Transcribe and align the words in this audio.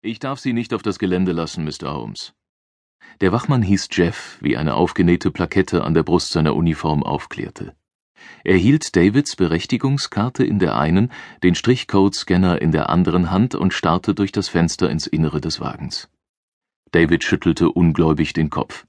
Ich 0.00 0.20
darf 0.20 0.38
Sie 0.38 0.52
nicht 0.52 0.74
auf 0.74 0.82
das 0.82 1.00
Gelände 1.00 1.32
lassen, 1.32 1.64
Mr. 1.64 1.92
Holmes. 1.92 2.32
Der 3.20 3.32
Wachmann 3.32 3.62
hieß 3.62 3.88
Jeff, 3.90 4.38
wie 4.40 4.56
eine 4.56 4.74
aufgenähte 4.74 5.32
Plakette 5.32 5.82
an 5.82 5.92
der 5.92 6.04
Brust 6.04 6.30
seiner 6.30 6.54
Uniform 6.54 7.02
aufklärte. 7.02 7.74
Er 8.44 8.56
hielt 8.56 8.94
Davids 8.94 9.34
Berechtigungskarte 9.34 10.44
in 10.44 10.60
der 10.60 10.76
einen, 10.76 11.10
den 11.42 11.56
Strichcode-Scanner 11.56 12.62
in 12.62 12.70
der 12.70 12.90
anderen 12.90 13.32
Hand 13.32 13.56
und 13.56 13.74
starrte 13.74 14.14
durch 14.14 14.30
das 14.30 14.48
Fenster 14.48 14.88
ins 14.88 15.08
Innere 15.08 15.40
des 15.40 15.60
Wagens. 15.60 16.08
David 16.92 17.24
schüttelte 17.24 17.68
ungläubig 17.68 18.32
den 18.32 18.50
Kopf. 18.50 18.86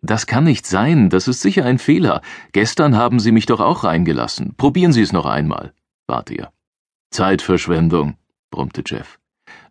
Das 0.00 0.26
kann 0.26 0.44
nicht 0.44 0.66
sein, 0.66 1.10
das 1.10 1.26
ist 1.26 1.40
sicher 1.40 1.64
ein 1.64 1.78
Fehler. 1.78 2.22
Gestern 2.52 2.96
haben 2.96 3.18
Sie 3.18 3.32
mich 3.32 3.46
doch 3.46 3.60
auch 3.60 3.82
reingelassen. 3.82 4.54
Probieren 4.56 4.92
Sie 4.92 5.02
es 5.02 5.12
noch 5.12 5.26
einmal, 5.26 5.74
bat 6.06 6.30
er. 6.30 6.52
Zeitverschwendung, 7.10 8.16
brummte 8.50 8.82
Jeff. 8.86 9.18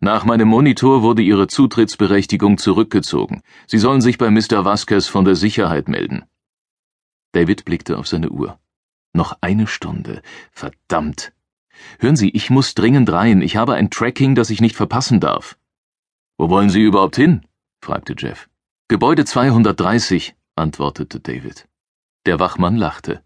Nach 0.04 0.24
meinem 0.24 0.48
Monitor 0.48 1.02
wurde 1.02 1.22
Ihre 1.22 1.46
Zutrittsberechtigung 1.46 2.58
zurückgezogen. 2.58 3.40
Sie 3.68 3.78
sollen 3.78 4.00
sich 4.00 4.18
bei 4.18 4.30
Mr. 4.30 4.64
Vasquez 4.64 5.06
von 5.06 5.24
der 5.24 5.36
Sicherheit 5.36 5.86
melden. 5.86 6.24
David 7.30 7.64
blickte 7.64 7.96
auf 7.96 8.08
seine 8.08 8.30
Uhr. 8.30 8.58
Noch 9.12 9.38
eine 9.40 9.68
Stunde. 9.68 10.20
Verdammt. 10.50 11.32
Hören 12.00 12.16
Sie, 12.16 12.30
ich 12.30 12.50
muss 12.50 12.74
dringend 12.74 13.12
rein. 13.12 13.42
Ich 13.42 13.54
habe 13.54 13.74
ein 13.74 13.90
Tracking, 13.90 14.34
das 14.34 14.50
ich 14.50 14.60
nicht 14.60 14.74
verpassen 14.74 15.20
darf. 15.20 15.56
Wo 16.36 16.50
wollen 16.50 16.68
Sie 16.68 16.82
überhaupt 16.82 17.14
hin? 17.14 17.42
fragte 17.80 18.16
Jeff. 18.18 18.48
Gebäude 18.88 19.24
230, 19.24 20.34
antwortete 20.56 21.20
David. 21.20 21.68
Der 22.26 22.40
Wachmann 22.40 22.76
lachte. 22.76 23.22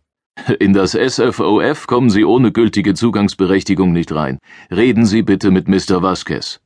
In 0.61 0.75
das 0.75 0.93
SFOF 0.93 1.87
kommen 1.87 2.11
Sie 2.11 2.27
ohne 2.27 2.53
gültige 2.53 2.93
Zugangsberechtigung 2.93 3.95
nicht 3.95 4.13
rein. 4.13 4.41
Reden 4.71 5.07
Sie 5.07 5.23
bitte 5.23 5.51
mit 5.51 5.69
Mr. 5.69 6.03
Vasquez. 6.03 6.61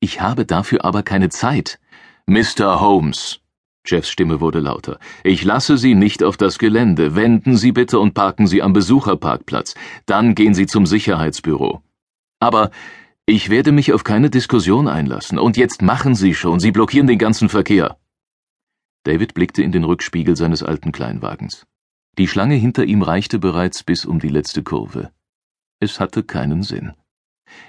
Ich 0.00 0.20
habe 0.20 0.44
dafür 0.44 0.84
aber 0.84 1.02
keine 1.02 1.28
Zeit. 1.28 1.78
Mr. 2.26 2.80
Holmes. 2.80 3.40
Jeffs 3.84 4.10
Stimme 4.10 4.40
wurde 4.40 4.60
lauter. 4.60 4.98
Ich 5.24 5.44
lasse 5.44 5.78
Sie 5.78 5.94
nicht 5.94 6.22
auf 6.22 6.36
das 6.36 6.58
Gelände. 6.58 7.16
Wenden 7.16 7.56
Sie 7.56 7.72
bitte 7.72 7.98
und 7.98 8.14
parken 8.14 8.46
Sie 8.46 8.62
am 8.62 8.72
Besucherparkplatz. 8.72 9.74
Dann 10.06 10.34
gehen 10.34 10.54
Sie 10.54 10.66
zum 10.66 10.84
Sicherheitsbüro. 10.84 11.82
Aber 12.38 12.70
ich 13.24 13.50
werde 13.50 13.72
mich 13.72 13.92
auf 13.92 14.04
keine 14.04 14.30
Diskussion 14.30 14.88
einlassen. 14.88 15.38
Und 15.38 15.56
jetzt 15.56 15.82
machen 15.82 16.14
Sie 16.14 16.34
schon. 16.34 16.60
Sie 16.60 16.70
blockieren 16.70 17.06
den 17.06 17.18
ganzen 17.18 17.48
Verkehr. 17.48 17.96
David 19.04 19.34
blickte 19.34 19.62
in 19.62 19.72
den 19.72 19.84
Rückspiegel 19.84 20.36
seines 20.36 20.62
alten 20.62 20.92
Kleinwagens. 20.92 21.66
Die 22.18 22.28
Schlange 22.28 22.56
hinter 22.56 22.84
ihm 22.84 23.02
reichte 23.02 23.38
bereits 23.38 23.82
bis 23.82 24.04
um 24.04 24.18
die 24.18 24.28
letzte 24.28 24.62
Kurve. 24.62 25.10
Es 25.80 25.98
hatte 25.98 26.22
keinen 26.24 26.62
Sinn. 26.62 26.92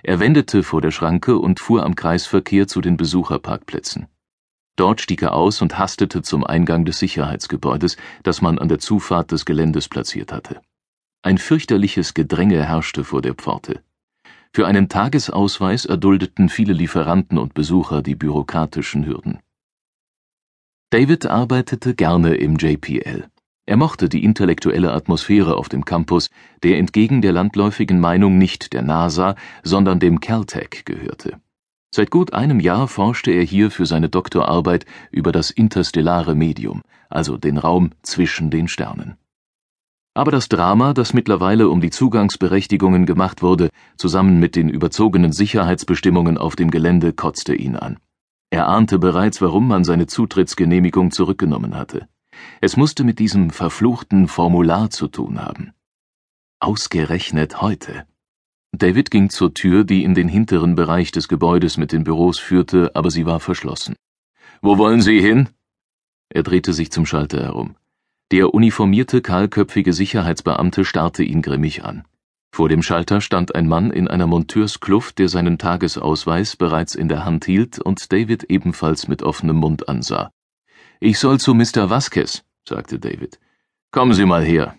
Er 0.03 0.19
wendete 0.19 0.63
vor 0.63 0.81
der 0.81 0.91
Schranke 0.91 1.38
und 1.38 1.59
fuhr 1.59 1.83
am 1.83 1.95
Kreisverkehr 1.95 2.67
zu 2.67 2.81
den 2.81 2.97
Besucherparkplätzen. 2.97 4.08
Dort 4.75 5.02
stieg 5.02 5.21
er 5.21 5.33
aus 5.33 5.61
und 5.61 5.77
hastete 5.77 6.21
zum 6.21 6.45
Eingang 6.45 6.86
des 6.86 6.99
Sicherheitsgebäudes, 6.99 7.97
das 8.23 8.41
man 8.41 8.59
an 8.59 8.69
der 8.69 8.80
Zufahrt 8.80 9.31
des 9.31 9.45
Geländes 9.45 9.89
platziert 9.89 10.31
hatte. 10.31 10.61
Ein 11.21 11.38
fürchterliches 11.38 12.13
Gedränge 12.13 12.63
herrschte 12.63 13.03
vor 13.03 13.21
der 13.21 13.33
Pforte. 13.33 13.83
Für 14.53 14.66
einen 14.66 14.88
Tagesausweis 14.88 15.86
erduldeten 15.86 16.47
viele 16.49 16.73
Lieferanten 16.73 17.38
und 17.38 17.53
Besucher 17.53 18.02
die 18.02 18.16
bürokratischen 18.16 19.05
Hürden. 19.05 19.39
David 20.91 21.25
arbeitete 21.25 21.93
gerne 21.93 22.36
im 22.36 22.55
JPL. 22.55 23.30
Er 23.70 23.78
mochte 23.78 24.09
die 24.09 24.23
intellektuelle 24.23 24.92
Atmosphäre 24.92 25.56
auf 25.56 25.70
dem 25.70 25.86
Campus, 25.86 26.31
der 26.64 26.80
entgegen 26.80 27.22
der 27.22 27.34
landläufigen 27.34 28.00
Meinung 28.00 28.39
nicht 28.39 28.73
der 28.73 28.81
NASA, 28.81 29.36
sondern 29.61 30.00
dem 30.00 30.20
Caltech 30.20 30.86
gehörte. 30.86 31.39
Seit 31.94 32.09
gut 32.09 32.34
einem 32.34 32.59
Jahr 32.59 32.88
forschte 32.88 33.30
er 33.30 33.44
hier 33.44 33.70
für 33.70 33.86
seine 33.86 34.09
Doktorarbeit 34.09 34.88
über 35.11 35.31
das 35.31 35.52
interstellare 35.52 36.34
Medium, 36.34 36.81
also 37.11 37.38
den 37.38 37.59
Raum 37.59 37.92
zwischen 38.02 38.50
den 38.50 38.67
Sternen. 38.67 39.17
Aber 40.16 40.32
das 40.32 40.49
Drama, 40.49 40.95
das 40.95 41.14
mittlerweile 41.14 41.70
um 41.70 41.80
die 41.80 41.92
Zugangsberechtigungen 41.92 43.05
gemacht 43.05 43.43
wurde, 43.43 43.70
zusammen 43.98 44.39
mit 44.39 44.55
den 44.55 44.70
überzogenen 44.70 45.32
Sicherheitsbestimmungen 45.32 46.39
auf 46.39 46.55
dem 46.55 46.72
Gelände, 46.72 47.14
kotzte 47.14 47.54
ihn 47.54 47.76
an. 47.76 47.99
Er 48.49 48.67
ahnte 48.67 48.98
bereits, 48.98 49.43
warum 49.43 49.67
man 49.67 49.83
seine 49.83 50.08
Zutrittsgenehmigung 50.08 51.11
zurückgenommen 51.11 51.77
hatte. 51.77 52.08
Es 52.61 52.77
musste 52.77 53.04
mit 53.04 53.20
diesem 53.20 53.50
verfluchten 53.50 54.27
Formular 54.27 54.89
zu 54.89 55.08
tun 55.08 55.42
haben. 55.42 55.73
Ausgerechnet 56.60 57.61
heute. 57.61 58.05
David 58.72 59.11
ging 59.11 59.30
zur 59.30 59.54
Tür, 59.54 59.83
die 59.83 60.04
in 60.04 60.14
den 60.14 60.27
hinteren 60.27 60.76
Bereich 60.76 61.11
des 61.11 61.28
Gebäudes 61.28 61.78
mit 61.78 61.92
den 61.92 62.04
Büros 62.04 62.38
führte, 62.38 62.92
aber 62.95 63.11
sie 63.11 63.26
war 63.26 63.39
verschlossen. 63.39 63.95
Wo 64.61 64.78
wollen 64.78 65.02
Sie 65.02 65.22
hin? 65.22 65.49
Er 66.30 66.44
drehte 66.44 66.73
sich 66.73 66.92
zum 66.92 67.05
Schalter 67.05 67.42
herum. 67.42 67.76
Der 68.32 68.54
uniformierte, 68.54 69.22
kahlköpfige 69.22 69.94
Sicherheitsbeamte 69.94 70.86
starrte 70.86 71.23
ihn 71.23 71.42
grimmig 71.42 71.83
an. 71.83 72.04
Vor 72.52 72.70
dem 72.70 72.83
Schalter 72.83 73.22
stand 73.22 73.55
ein 73.55 73.67
Mann 73.67 73.89
in 73.89 74.08
einer 74.08 74.28
Monteurskluft, 74.28 75.17
der 75.17 75.30
seinen 75.30 75.58
Tagesausweis 75.58 76.55
bereits 76.55 76.94
in 76.94 77.08
der 77.08 77.26
Hand 77.26 77.45
hielt 77.45 77.80
und 77.80 78.11
David 78.11 78.44
ebenfalls 78.45 79.08
mit 79.08 79.23
offenem 79.23 79.58
Mund 79.58 79.88
ansah. 79.89 80.32
Ich 81.02 81.17
soll 81.17 81.39
zu 81.39 81.54
Mr. 81.54 81.89
Vasquez, 81.89 82.43
sagte 82.67 82.99
David. 82.99 83.39
Kommen 83.89 84.14
Sie 84.14 84.26
mal 84.26 84.43
her. 84.43 84.76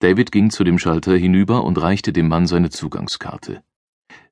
David 0.00 0.32
ging 0.32 0.50
zu 0.50 0.64
dem 0.64 0.76
Schalter 0.76 1.16
hinüber 1.16 1.62
und 1.62 1.80
reichte 1.80 2.12
dem 2.12 2.26
Mann 2.26 2.48
seine 2.48 2.70
Zugangskarte. 2.70 3.62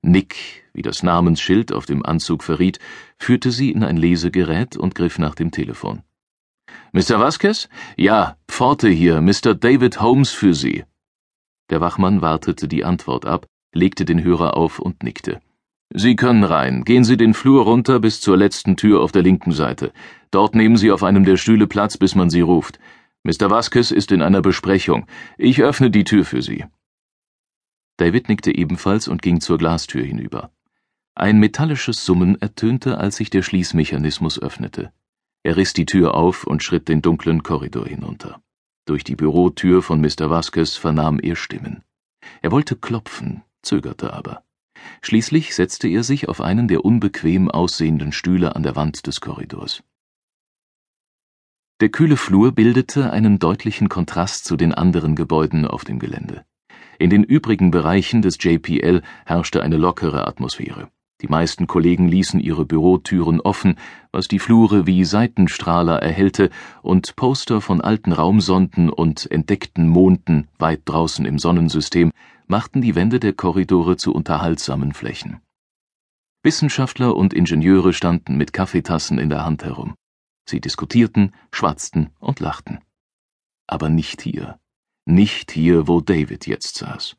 Nick, 0.03 0.65
wie 0.73 0.83
das 0.83 1.05
Namensschild 1.05 1.73
auf 1.73 1.87
dem 1.87 2.05
Anzug 2.05 2.43
verriet, 2.43 2.81
führte 3.17 3.53
sie 3.53 3.71
in 3.71 3.85
ein 3.85 3.97
Lesegerät 3.97 4.77
und 4.77 4.97
griff 4.97 5.21
nach 5.21 5.37
dem 5.37 5.53
Telefon. 5.53 6.03
Mr. 6.93 7.21
Vasquez? 7.21 7.69
Ja, 7.97 8.37
Pforte 8.49 8.89
hier, 8.89 9.21
Mr. 9.21 9.55
David 9.55 10.01
Holmes 10.01 10.33
für 10.33 10.53
Sie. 10.53 10.85
Der 11.71 11.81
Wachmann 11.81 12.23
wartete 12.23 12.67
die 12.67 12.85
Antwort 12.85 13.25
ab, 13.25 13.47
legte 13.73 14.05
den 14.05 14.25
Hörer 14.25 14.57
auf 14.57 14.81
und 14.81 15.05
nickte. 15.05 15.41
Sie 15.97 16.17
können 16.17 16.43
rein. 16.43 16.83
Gehen 16.83 17.05
Sie 17.05 17.17
den 17.17 17.35
Flur 17.35 17.63
runter 17.63 18.01
bis 18.01 18.21
zur 18.21 18.37
letzten 18.37 18.77
Tür 18.77 19.01
auf 19.01 19.13
der 19.13 19.23
linken 19.23 19.53
Seite. 19.53 19.93
Dort 20.33 20.57
nehmen 20.57 20.77
Sie 20.77 20.91
auf 20.91 21.05
einem 21.05 21.25
der 21.25 21.37
Stühle 21.37 21.69
Platz, 21.69 21.97
bis 21.97 22.17
man 22.17 22.31
Sie 22.31 22.41
ruft. 22.41 22.81
Mr. 23.23 23.49
Vasquez 23.49 23.93
ist 23.93 24.11
in 24.11 24.21
einer 24.21 24.43
Besprechung. 24.43 25.07
Ich 25.39 25.63
öffne 25.63 25.93
die 25.93 26.03
Tür 26.03 26.25
für 26.25 26.43
Sie. 26.43 26.65
David 27.97 28.29
nickte 28.29 28.53
ebenfalls 28.53 29.07
und 29.07 29.23
ging 29.23 29.41
zur 29.41 29.57
Glastür 29.57 30.03
hinüber. 30.05 30.51
Ein 31.15 31.39
metallisches 31.39 32.05
Summen 32.05 32.43
ertönte, 32.43 32.99
als 32.99 33.15
sich 33.15 33.31
der 33.31 33.43
Schließmechanismus 33.43 34.43
öffnete. 34.43 34.93
Er 35.45 35.57
riss 35.57 35.75
die 35.75 35.87
Tür 35.87 36.15
auf 36.15 36.45
und 36.45 36.65
schritt 36.65 36.89
den 36.89 37.03
dunklen 37.03 37.45
Korridor 37.45 37.87
hinunter. 37.87 38.43
Durch 38.85 39.05
die 39.05 39.15
Bürotür 39.15 39.81
von 39.81 40.01
Mr. 40.01 40.29
Vasquez 40.29 40.75
vernahm 40.75 41.21
er 41.21 41.37
Stimmen. 41.37 41.85
Er 42.43 42.51
wollte 42.51 42.75
klopfen, 42.75 43.43
zögerte 43.63 44.13
aber. 44.13 44.43
Schließlich 45.03 45.55
setzte 45.55 45.89
er 45.89 46.03
sich 46.03 46.29
auf 46.29 46.41
einen 46.41 46.69
der 46.69 46.85
unbequem 46.85 47.51
aussehenden 47.51 48.13
Stühle 48.13 48.57
an 48.57 48.63
der 48.63 48.77
Wand 48.77 49.07
des 49.07 49.21
Korridors. 49.21 49.83
Der 51.81 51.89
kühle 51.89 52.17
Flur 52.17 52.53
bildete 52.53 53.13
einen 53.13 53.39
deutlichen 53.39 53.89
Kontrast 53.89 54.45
zu 54.45 54.57
den 54.57 54.73
anderen 54.73 55.17
Gebäuden 55.17 55.67
auf 55.67 55.85
dem 55.85 55.99
Gelände. 55.99 56.45
In 56.99 57.11
den 57.11 57.25
übrigen 57.25 57.71
Bereichen 57.71 58.23
des 58.23 58.39
JPL 58.41 59.03
herrschte 59.27 59.63
eine 59.63 59.77
lockere 59.77 60.27
Atmosphäre. 60.27 60.89
Die 61.21 61.29
meisten 61.29 61.67
Kollegen 61.67 62.09
ließen 62.09 62.39
ihre 62.39 62.65
Bürotüren 62.65 63.41
offen, 63.41 63.77
was 64.13 64.29
die 64.29 64.39
Flure 64.39 64.87
wie 64.87 65.05
Seitenstrahler 65.05 66.03
erhellte 66.03 66.51
und 66.83 67.17
Poster 67.17 67.61
von 67.61 67.81
alten 67.81 68.13
Raumsonden 68.13 68.91
und 68.91 69.31
entdeckten 69.31 69.89
Monden 69.89 70.49
weit 70.59 70.83
draußen 70.85 71.25
im 71.25 71.39
Sonnensystem 71.39 72.11
machten 72.47 72.83
die 72.83 72.95
Wände 72.95 73.21
der 73.21 73.33
Korridore 73.33 73.97
zu 73.97 74.15
unterhaltsamen 74.15 74.93
Flächen. 74.93 75.41
Wissenschaftler 76.43 77.17
und 77.17 77.33
Ingenieure 77.33 77.93
standen 77.93 78.37
mit 78.37 78.53
Kaffeetassen 78.53 79.19
in 79.19 79.31
der 79.31 79.45
Hand 79.45 79.65
herum. 79.65 79.95
Sie 80.47 80.61
diskutierten, 80.61 81.33
schwatzten 81.53 82.11
und 82.19 82.41
lachten. 82.41 82.81
Aber 83.67 83.89
nicht 83.89 84.21
hier. 84.21 84.59
Nicht 85.07 85.51
hier, 85.51 85.89
wo 85.89 86.01
David 86.01 86.47
jetzt 86.47 86.77
saß. 86.77 87.17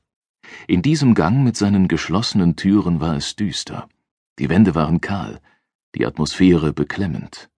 In 0.68 0.82
diesem 0.82 1.16
Gang 1.16 1.44
mit 1.44 1.58
seinen 1.58 1.88
geschlossenen 1.88 2.56
Türen 2.56 3.00
war 3.00 3.16
es 3.16 3.36
düster. 3.36 3.90
Die 4.38 4.50
Wände 4.50 4.76
waren 4.76 5.02
kahl, 5.02 5.42
die 5.96 6.06
Atmosphäre 6.06 6.74
beklemmend. 6.74 7.50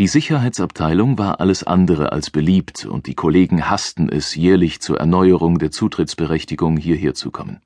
Die 0.00 0.08
Sicherheitsabteilung 0.08 1.18
war 1.18 1.40
alles 1.40 1.62
andere 1.62 2.10
als 2.10 2.30
beliebt 2.30 2.86
und 2.86 3.06
die 3.06 3.14
Kollegen 3.14 3.68
hassten 3.68 4.08
es, 4.08 4.34
jährlich 4.34 4.80
zur 4.80 4.98
Erneuerung 4.98 5.58
der 5.58 5.72
Zutrittsberechtigung 5.72 6.78
hierher 6.78 7.12
zu 7.12 7.30
kommen. 7.30 7.60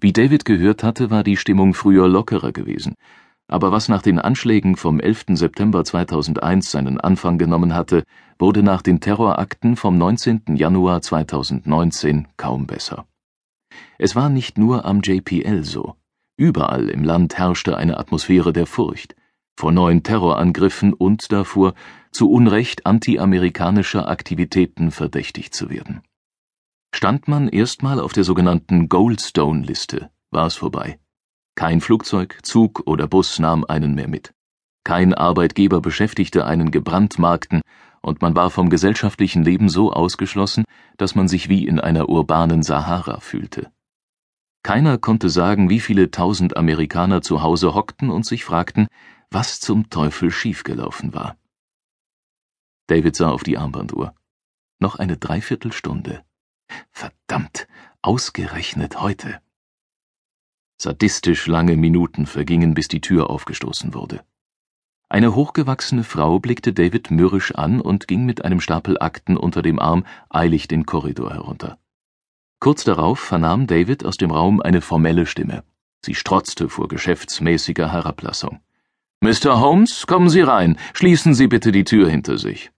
Wie 0.00 0.12
David 0.12 0.44
gehört 0.44 0.82
hatte, 0.82 1.12
war 1.12 1.22
die 1.22 1.36
Stimmung 1.36 1.72
früher 1.72 2.08
lockerer 2.08 2.50
gewesen, 2.50 2.96
aber 3.46 3.70
was 3.70 3.88
nach 3.88 4.02
den 4.02 4.18
Anschlägen 4.18 4.74
vom 4.74 4.98
11. 4.98 5.26
September 5.34 5.84
2001 5.84 6.68
seinen 6.68 6.98
Anfang 6.98 7.38
genommen 7.38 7.74
hatte, 7.74 8.02
wurde 8.40 8.64
nach 8.64 8.82
den 8.82 8.98
Terrorakten 8.98 9.76
vom 9.76 9.96
19. 9.96 10.56
Januar 10.56 11.00
2019 11.00 12.26
kaum 12.36 12.66
besser. 12.66 13.06
Es 13.98 14.16
war 14.16 14.30
nicht 14.30 14.58
nur 14.58 14.84
am 14.84 15.00
JPL 15.00 15.62
so. 15.62 15.94
Überall 16.36 16.88
im 16.88 17.04
Land 17.04 17.38
herrschte 17.38 17.76
eine 17.76 17.98
Atmosphäre 17.98 18.52
der 18.52 18.66
Furcht 18.66 19.14
vor 19.62 19.70
neuen 19.70 20.02
Terrorangriffen 20.02 20.92
und 20.92 21.30
davor, 21.30 21.74
zu 22.10 22.28
Unrecht 22.28 22.84
antiamerikanischer 22.84 24.08
Aktivitäten 24.08 24.90
verdächtigt 24.90 25.54
zu 25.54 25.70
werden. 25.70 26.00
Stand 26.92 27.28
man 27.28 27.46
erstmal 27.46 28.00
auf 28.00 28.12
der 28.12 28.24
sogenannten 28.24 28.88
Goldstone-Liste, 28.88 30.10
war 30.32 30.48
es 30.48 30.56
vorbei. 30.56 30.98
Kein 31.54 31.80
Flugzeug, 31.80 32.40
Zug 32.42 32.82
oder 32.86 33.06
Bus 33.06 33.38
nahm 33.38 33.64
einen 33.64 33.94
mehr 33.94 34.08
mit. 34.08 34.34
Kein 34.82 35.14
Arbeitgeber 35.14 35.80
beschäftigte 35.80 36.44
einen 36.44 36.72
gebrandmarkten, 36.72 37.60
und 38.00 38.20
man 38.20 38.34
war 38.34 38.50
vom 38.50 38.68
gesellschaftlichen 38.68 39.44
Leben 39.44 39.68
so 39.68 39.92
ausgeschlossen, 39.92 40.64
dass 40.96 41.14
man 41.14 41.28
sich 41.28 41.48
wie 41.48 41.68
in 41.68 41.78
einer 41.78 42.08
urbanen 42.08 42.64
Sahara 42.64 43.20
fühlte. 43.20 43.70
Keiner 44.64 44.98
konnte 44.98 45.28
sagen, 45.28 45.70
wie 45.70 45.80
viele 45.80 46.10
tausend 46.10 46.56
Amerikaner 46.56 47.22
zu 47.22 47.42
Hause 47.42 47.74
hockten 47.74 48.10
und 48.10 48.26
sich 48.26 48.44
fragten, 48.44 48.88
was 49.32 49.60
zum 49.60 49.90
Teufel 49.90 50.30
schiefgelaufen 50.30 51.14
war. 51.14 51.36
David 52.86 53.16
sah 53.16 53.30
auf 53.30 53.42
die 53.42 53.58
Armbanduhr. 53.58 54.14
Noch 54.78 54.96
eine 54.96 55.16
Dreiviertelstunde. 55.16 56.24
Verdammt, 56.90 57.68
ausgerechnet 58.02 59.00
heute. 59.00 59.40
Sadistisch 60.76 61.46
lange 61.46 61.76
Minuten 61.76 62.26
vergingen, 62.26 62.74
bis 62.74 62.88
die 62.88 63.00
Tür 63.00 63.30
aufgestoßen 63.30 63.94
wurde. 63.94 64.24
Eine 65.08 65.34
hochgewachsene 65.34 66.04
Frau 66.04 66.38
blickte 66.38 66.72
David 66.72 67.10
mürrisch 67.10 67.54
an 67.54 67.80
und 67.80 68.08
ging 68.08 68.24
mit 68.24 68.44
einem 68.44 68.60
Stapel 68.60 68.98
Akten 68.98 69.36
unter 69.36 69.62
dem 69.62 69.78
Arm 69.78 70.04
eilig 70.30 70.68
den 70.68 70.86
Korridor 70.86 71.32
herunter. 71.32 71.78
Kurz 72.58 72.84
darauf 72.84 73.20
vernahm 73.20 73.66
David 73.66 74.04
aus 74.04 74.16
dem 74.16 74.30
Raum 74.30 74.60
eine 74.60 74.80
formelle 74.80 75.26
Stimme. 75.26 75.64
Sie 76.04 76.14
strotzte 76.14 76.68
vor 76.68 76.88
geschäftsmäßiger 76.88 77.92
Herablassung. 77.92 78.60
Mr. 79.22 79.60
Holmes, 79.60 80.08
kommen 80.08 80.28
Sie 80.28 80.40
rein. 80.40 80.76
Schließen 80.94 81.32
Sie 81.32 81.46
bitte 81.46 81.70
die 81.70 81.84
Tür 81.84 82.10
hinter 82.10 82.38
sich. 82.38 82.72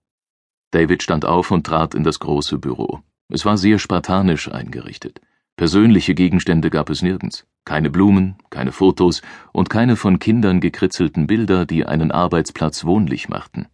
David 0.72 1.02
stand 1.02 1.24
auf 1.24 1.50
und 1.50 1.64
trat 1.64 1.94
in 1.94 2.04
das 2.04 2.20
große 2.20 2.58
Büro. 2.58 3.00
Es 3.30 3.46
war 3.46 3.56
sehr 3.56 3.78
spartanisch 3.78 4.52
eingerichtet. 4.52 5.22
Persönliche 5.56 6.14
Gegenstände 6.14 6.68
gab 6.68 6.90
es 6.90 7.00
nirgends. 7.00 7.46
Keine 7.64 7.88
Blumen, 7.88 8.36
keine 8.50 8.72
Fotos 8.72 9.22
und 9.54 9.70
keine 9.70 9.96
von 9.96 10.18
Kindern 10.18 10.60
gekritzelten 10.60 11.26
Bilder, 11.26 11.64
die 11.64 11.86
einen 11.86 12.10
Arbeitsplatz 12.10 12.84
wohnlich 12.84 13.30
machten. 13.30 13.66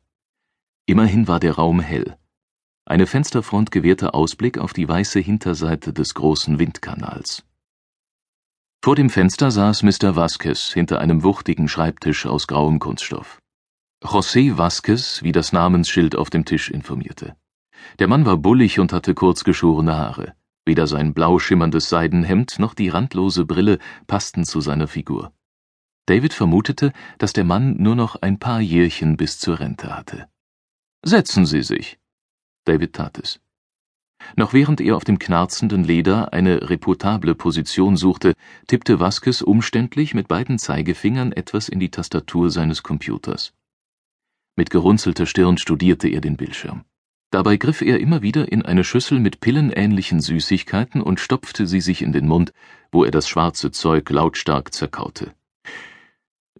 Immerhin 0.87 1.27
war 1.27 1.41
der 1.41 1.55
Raum 1.55 1.81
hell. 1.81 2.19
Eine 2.85 3.09
Fensterfront 3.09 3.73
gewährte 3.73 4.15
Ausblick 4.15 4.59
auf 4.59 4.73
die 4.75 4.89
weiße 4.89 5.19
Hinterseite 5.19 5.93
des 5.93 6.15
großen 6.15 6.61
Windkanals. 6.61 7.43
Vor 8.83 8.97
dem 8.97 9.11
Fenster 9.11 9.51
saß 9.51 9.83
Mr. 9.83 10.17
Vasquez 10.17 10.73
hinter 10.73 11.01
einem 11.01 11.23
wuchtigen 11.23 11.69
Schreibtisch 11.69 12.25
aus 12.25 12.47
grauem 12.47 12.79
Kunststoff. 12.79 13.39
José 14.03 14.57
Vasquez, 14.57 15.23
wie 15.23 15.33
das 15.33 15.53
Namensschild 15.53 16.17
auf 16.17 16.31
dem 16.31 16.47
Tisch 16.47 16.71
informierte. 16.71 17.37
Der 17.99 18.09
Mann 18.09 18.25
war 18.25 18.39
bullig 18.39 18.81
und 18.81 18.95
hatte 18.95 19.15
kurz 19.15 19.45
geschorene 19.45 19.99
Haare. 19.99 20.35
Weder 20.65 20.87
sein 20.87 21.13
blau 21.13 21.39
schimmerndes 21.39 21.91
Seidenhemd 21.91 22.59
noch 22.59 22.73
die 22.73 22.89
randlose 22.89 23.45
Brille 23.45 23.79
passten 24.07 24.45
zu 24.45 24.63
seiner 24.63 24.89
Figur. 24.89 25.35
David 26.07 26.33
vermutete, 26.33 26.95
dass 27.19 27.35
der 27.35 27.45
Mann 27.45 27.77
nur 27.77 27.97
noch 27.97 28.17
ein 28.17 28.39
paar 28.39 28.63
Jährchen 28.63 29.19
bis 29.19 29.39
zur 29.39 29.61
Rente 29.61 29.95
hatte. 29.95 30.27
Setzen 31.05 31.45
Sie 31.45 31.63
sich. 31.63 31.99
David 32.65 32.95
tat 32.95 33.19
es. 33.19 33.41
Noch 34.37 34.53
während 34.53 34.81
er 34.81 34.97
auf 34.97 35.05
dem 35.05 35.19
knarzenden 35.19 35.85
Leder 35.85 36.33
eine 36.33 36.71
reputable 36.71 37.35
Position 37.35 37.97
suchte, 37.97 38.35
tippte 38.67 39.01
Vasquez 39.01 39.43
umständlich 39.43 40.15
mit 40.15 40.29
beiden 40.29 40.59
Zeigefingern 40.59 41.33
etwas 41.33 41.69
in 41.69 41.81
die 41.81 41.91
Tastatur 41.91 42.51
seines 42.51 42.83
Computers. 42.83 43.53
Mit 44.57 44.71
gerunzelter 44.71 45.27
Stirn 45.27 45.59
studierte 45.59 46.09
er 46.09 46.21
den 46.21 46.37
Bildschirm. 46.37 46.85
Dabei 47.31 47.57
griff 47.57 47.81
er 47.81 48.01
immer 48.01 48.23
wieder 48.23 48.51
in 48.51 48.63
eine 48.63 48.83
Schüssel 48.83 49.21
mit 49.21 49.41
pillenähnlichen 49.41 50.21
Süßigkeiten 50.21 51.01
und 51.01 51.21
stopfte 51.21 51.67
sie 51.67 51.81
sich 51.81 52.03
in 52.03 52.13
den 52.13 52.27
Mund, 52.27 52.53
wo 52.91 53.05
er 53.05 53.13
das 53.13 53.29
schwarze 53.29 53.71
Zeug 53.71 54.11
lautstark 54.11 54.75
zerkaute. 54.75 55.33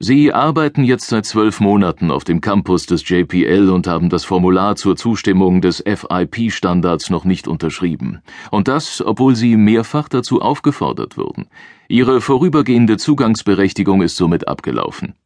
Sie 0.03 0.33
arbeiten 0.33 0.83
jetzt 0.83 1.09
seit 1.09 1.27
zwölf 1.27 1.61
Monaten 1.61 2.11
auf 2.11 2.25
dem 2.25 2.41
Campus 2.41 2.87
des 2.87 3.07
JPL 3.07 3.69
und 3.69 3.87
haben 3.87 4.09
das 4.09 4.25
Formular 4.25 4.77
zur 4.77 4.97
Zustimmung 4.97 5.61
des 5.61 5.85
FIP-Standards 5.87 7.11
noch 7.11 7.27
nicht 7.27 7.47
unterschrieben. 7.47 8.23
Und 8.51 8.67
das, 8.67 9.03
obwohl 9.05 9.37
Sie 9.37 9.57
mehrfach 9.57 10.09
dazu 10.09 10.41
aufgefordert 10.41 11.19
wurden. 11.19 11.49
Ihre 11.87 12.23
vorübergehende 12.23 12.97
Zugangsberechtigung 12.97 14.01
ist 14.01 14.17
somit 14.17 14.49
abgelaufen. 14.49 15.17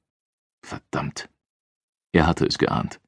Verdammt. 0.66 1.28
Er 2.10 2.26
hatte 2.26 2.44
es 2.44 2.58
geahnt. 2.58 2.98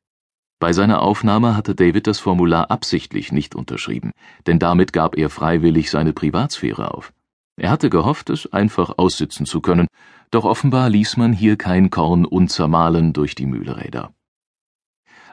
Bei 0.61 0.73
seiner 0.73 1.03
Aufnahme 1.03 1.57
hatte 1.57 1.75
David 1.75 2.07
das 2.07 2.21
Formular 2.21 2.71
absichtlich 2.71 3.33
nicht 3.33 3.57
unterschrieben, 3.57 4.13
denn 4.47 4.61
damit 4.61 4.93
gab 4.93 5.19
er 5.19 5.31
freiwillig 5.31 5.91
seine 5.91 6.13
Privatsphäre 6.13 6.95
auf. 6.95 7.13
Er 7.59 7.71
hatte 7.71 7.89
gehofft, 7.89 8.31
es 8.31 8.53
einfach 8.53 8.99
aussitzen 8.99 9.47
zu 9.47 9.61
können, 9.61 9.89
doch 10.31 10.45
offenbar 10.45 10.91
ließ 10.91 11.17
man 11.17 11.33
hier 11.33 11.57
kein 11.57 11.91
Korn 11.91 12.25
unzermahlen 12.25 13.13
durch 13.13 13.35
die 13.35 13.47
Mühlräder. 13.47 14.15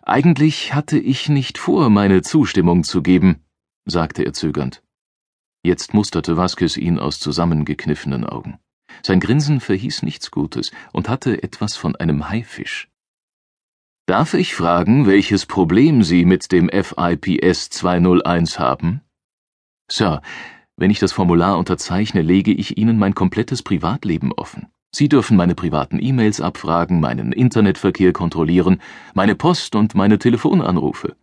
Eigentlich 0.04 0.74
hatte 0.74 1.00
ich 1.00 1.30
nicht 1.30 1.58
vor, 1.58 1.90
meine 1.90 2.22
Zustimmung 2.22 2.84
zu 2.84 3.02
geben, 3.02 3.44
sagte 3.86 4.24
er 4.24 4.34
zögernd. 4.34 4.84
Jetzt 5.64 5.94
musterte 5.94 6.36
Vasquez 6.36 6.76
ihn 6.76 7.00
aus 7.00 7.20
zusammengekniffenen 7.20 8.26
Augen. 8.26 8.60
Sein 9.02 9.20
Grinsen 9.20 9.62
verhieß 9.62 10.04
nichts 10.04 10.30
Gutes 10.30 10.72
und 10.92 11.08
hatte 11.08 11.42
etwas 11.42 11.78
von 11.78 11.96
einem 11.96 12.30
Haifisch. 12.30 12.90
Darf 14.06 14.34
ich 14.34 14.54
fragen, 14.54 15.06
welches 15.06 15.46
Problem 15.46 16.04
Sie 16.04 16.26
mit 16.26 16.52
dem 16.52 16.70
FIPS 16.70 17.70
201 17.70 18.60
haben? 18.60 19.02
Sir, 19.90 20.22
wenn 20.76 20.92
ich 20.92 21.00
das 21.00 21.14
Formular 21.14 21.58
unterzeichne, 21.58 22.22
lege 22.22 22.52
ich 22.52 22.78
Ihnen 22.78 23.00
mein 23.00 23.16
komplettes 23.16 23.64
Privatleben 23.64 24.34
offen. 24.34 24.68
Sie 24.96 25.10
dürfen 25.10 25.36
meine 25.38 25.56
privaten 25.56 25.98
E-Mails 26.00 26.40
abfragen, 26.40 27.00
meinen 27.00 27.32
Internetverkehr 27.32 28.14
kontrollieren, 28.14 28.80
meine 29.16 29.34
Post 29.34 29.76
und 29.76 29.96
meine 29.96 30.20
Telefonanrufe. 30.20 31.16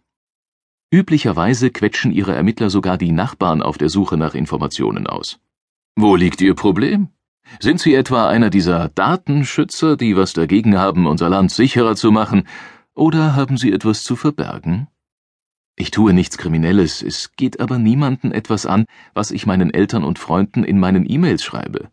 Üblicherweise 0.93 1.71
quetschen 1.71 2.11
Ihre 2.11 2.35
Ermittler 2.35 2.69
sogar 2.69 2.99
die 2.99 3.13
Nachbarn 3.13 3.63
auf 3.63 3.79
der 3.79 3.89
Suche 3.89 4.17
nach 4.17 4.35
Informationen 4.35 5.07
aus. 5.07 5.39
Wo 5.95 6.17
liegt 6.17 6.41
Ihr 6.41 6.55
Problem? 6.55 7.11
Sind 7.61 7.79
Sie 7.79 7.95
etwa 7.95 8.29
einer 8.29 8.51
dieser 8.51 8.89
Datenschützer, 8.89 9.97
die 9.97 10.17
was 10.17 10.33
dagegen 10.33 10.77
haben, 10.77 11.07
unser 11.07 11.29
Land 11.29 11.53
sicherer 11.53 11.95
zu 11.95 12.11
machen, 12.11 12.49
oder 12.95 13.37
haben 13.37 13.57
Sie 13.57 13.71
etwas 13.73 14.03
zu 14.03 14.17
verbergen? 14.17 14.89
Ich 15.77 15.93
tue 15.93 16.13
nichts 16.13 16.39
Kriminelles, 16.39 17.03
es 17.03 17.37
geht 17.37 17.61
aber 17.61 17.79
niemanden 17.79 18.33
etwas 18.33 18.67
an, 18.67 18.85
was 19.15 19.31
ich 19.31 19.47
meinen 19.47 19.73
Eltern 19.73 20.03
und 20.03 20.19
Freunden 20.19 20.65
in 20.65 20.81
meinen 20.81 21.09
E-Mails 21.09 21.45
schreibe. 21.45 21.89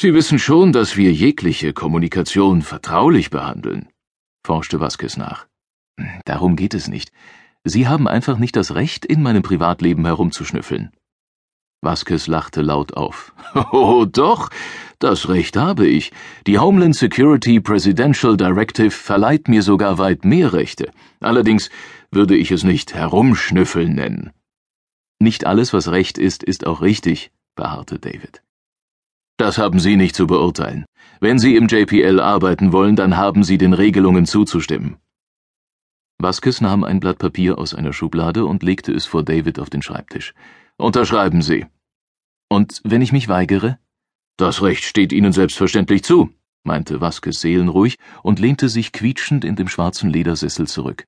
Sie 0.00 0.14
wissen 0.14 0.38
schon, 0.38 0.72
dass 0.72 0.96
wir 0.96 1.12
jegliche 1.12 1.74
Kommunikation 1.74 2.62
vertraulich 2.62 3.28
behandeln, 3.28 3.86
forschte 4.42 4.80
Vasquez 4.80 5.18
nach. 5.18 5.46
Darum 6.24 6.56
geht 6.56 6.72
es 6.72 6.88
nicht. 6.88 7.12
Sie 7.64 7.86
haben 7.86 8.08
einfach 8.08 8.38
nicht 8.38 8.56
das 8.56 8.74
Recht, 8.74 9.04
in 9.04 9.22
meinem 9.22 9.42
Privatleben 9.42 10.06
herumzuschnüffeln. 10.06 10.90
Vasquez 11.82 12.28
lachte 12.28 12.62
laut 12.62 12.94
auf. 12.94 13.34
Oh, 13.72 14.06
doch, 14.06 14.48
das 15.00 15.28
Recht 15.28 15.58
habe 15.58 15.86
ich. 15.86 16.12
Die 16.46 16.58
Homeland 16.58 16.96
Security 16.96 17.60
Presidential 17.60 18.38
Directive 18.38 18.92
verleiht 18.92 19.48
mir 19.48 19.60
sogar 19.62 19.98
weit 19.98 20.24
mehr 20.24 20.54
Rechte. 20.54 20.92
Allerdings 21.20 21.68
würde 22.10 22.38
ich 22.38 22.50
es 22.50 22.64
nicht 22.64 22.94
herumschnüffeln 22.94 23.96
nennen. 23.96 24.30
Nicht 25.18 25.44
alles, 25.44 25.74
was 25.74 25.88
recht 25.88 26.16
ist, 26.16 26.42
ist 26.42 26.66
auch 26.66 26.80
richtig, 26.80 27.32
beharrte 27.54 27.98
David. 27.98 28.40
Das 29.40 29.56
haben 29.56 29.80
Sie 29.80 29.96
nicht 29.96 30.14
zu 30.14 30.26
beurteilen. 30.26 30.84
Wenn 31.18 31.38
Sie 31.38 31.56
im 31.56 31.66
JPL 31.66 32.20
arbeiten 32.20 32.74
wollen, 32.74 32.94
dann 32.94 33.16
haben 33.16 33.42
Sie 33.42 33.56
den 33.56 33.72
Regelungen 33.72 34.26
zuzustimmen. 34.26 34.98
Vasquez 36.18 36.60
nahm 36.60 36.84
ein 36.84 37.00
Blatt 37.00 37.16
Papier 37.16 37.56
aus 37.56 37.72
einer 37.72 37.94
Schublade 37.94 38.44
und 38.44 38.62
legte 38.62 38.92
es 38.92 39.06
vor 39.06 39.22
David 39.22 39.58
auf 39.58 39.70
den 39.70 39.80
Schreibtisch. 39.80 40.34
Unterschreiben 40.76 41.40
Sie. 41.40 41.64
Und 42.50 42.82
wenn 42.84 43.00
ich 43.00 43.12
mich 43.12 43.28
weigere? 43.28 43.78
Das 44.36 44.60
Recht 44.60 44.84
steht 44.84 45.10
Ihnen 45.10 45.32
selbstverständlich 45.32 46.04
zu, 46.04 46.28
meinte 46.62 47.00
Vasquez 47.00 47.40
seelenruhig 47.40 47.96
und 48.22 48.40
lehnte 48.40 48.68
sich 48.68 48.92
quietschend 48.92 49.46
in 49.46 49.56
dem 49.56 49.68
schwarzen 49.68 50.10
Ledersessel 50.10 50.66
zurück. 50.66 51.06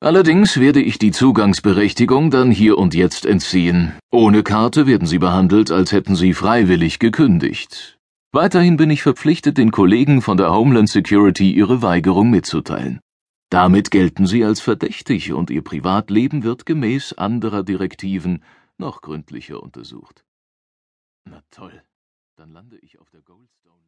Allerdings 0.00 0.60
werde 0.60 0.82
ich 0.82 0.98
die 0.98 1.10
Zugangsberechtigung 1.10 2.30
dann 2.30 2.50
hier 2.50 2.76
und 2.76 2.94
jetzt 2.94 3.24
entziehen. 3.24 3.94
Ohne 4.10 4.42
Karte 4.42 4.86
werden 4.86 5.06
Sie 5.06 5.18
behandelt, 5.18 5.70
als 5.70 5.90
hätten 5.90 6.16
Sie 6.16 6.34
freiwillig 6.34 6.98
gekündigt. 6.98 7.98
Weiterhin 8.30 8.76
bin 8.76 8.90
ich 8.90 9.02
verpflichtet, 9.02 9.56
den 9.56 9.70
Kollegen 9.70 10.20
von 10.20 10.36
der 10.36 10.52
Homeland 10.52 10.90
Security 10.90 11.50
ihre 11.50 11.80
Weigerung 11.80 12.28
mitzuteilen. 12.28 13.00
Damit 13.48 13.90
gelten 13.90 14.26
Sie 14.26 14.44
als 14.44 14.60
verdächtig 14.60 15.32
und 15.32 15.48
Ihr 15.48 15.62
Privatleben 15.62 16.42
wird 16.42 16.66
gemäß 16.66 17.14
anderer 17.14 17.62
Direktiven 17.62 18.44
noch 18.76 19.00
gründlicher 19.00 19.62
untersucht. 19.62 20.26
Na 21.24 21.40
toll. 21.50 21.82
Dann 22.36 22.50
lande 22.50 22.76
ich 22.82 22.98
auf 22.98 23.08
der 23.08 23.22
Goldstone 23.22 23.85